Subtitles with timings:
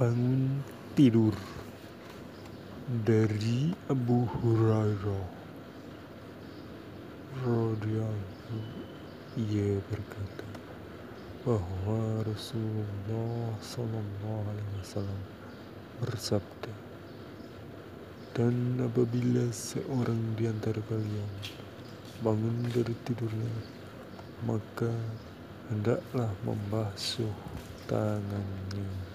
[0.00, 0.64] bangun
[0.96, 1.36] tidur.
[3.04, 5.26] Dari Abu Hurairah.
[7.42, 8.82] Radhiyallahu
[9.40, 10.44] ia berkata
[11.40, 15.20] bahwa Rasulullah Sallallahu Alaihi Wasallam
[16.04, 16.72] bersabda
[18.36, 21.32] dan apabila seorang di antara kalian
[22.20, 23.52] bangun dari tidurnya
[24.44, 24.92] maka
[25.72, 27.32] hendaklah membasuh
[27.88, 29.11] tangannya